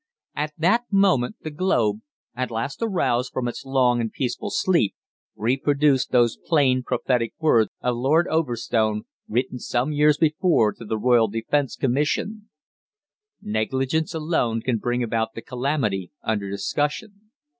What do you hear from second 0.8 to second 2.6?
moment the "Globe," at